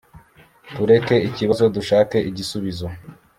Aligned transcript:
turebe 0.75 1.15
ikibazo 1.29 1.63
dushake 1.75 2.17
igisubizo 2.29 2.87